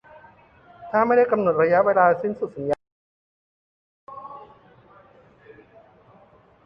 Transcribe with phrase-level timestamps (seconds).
[0.91, 2.87] ถ้าไม่ได้กำหนดระยะเวลาสิ้นสุดสัญญาไว้